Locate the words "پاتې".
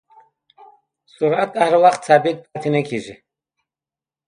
2.51-2.69